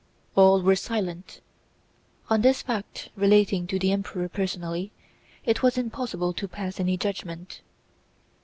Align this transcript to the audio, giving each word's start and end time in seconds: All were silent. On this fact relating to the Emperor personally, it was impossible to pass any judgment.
All 0.35 0.63
were 0.63 0.75
silent. 0.75 1.41
On 2.27 2.41
this 2.41 2.63
fact 2.63 3.09
relating 3.15 3.67
to 3.67 3.77
the 3.77 3.91
Emperor 3.91 4.27
personally, 4.29 4.91
it 5.45 5.61
was 5.61 5.77
impossible 5.77 6.33
to 6.33 6.47
pass 6.47 6.79
any 6.79 6.97
judgment. 6.97 7.61